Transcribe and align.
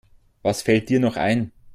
Was 0.41 0.63
fällt 0.63 0.89
dir 0.89 0.99
noch 0.99 1.15
ein? 1.15 1.51